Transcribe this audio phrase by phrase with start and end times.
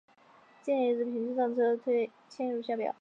[0.63, 2.95] 近年的一日平均上车人次推移如下表。